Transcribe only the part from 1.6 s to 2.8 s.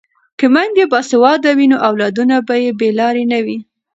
نو اولادونه به یې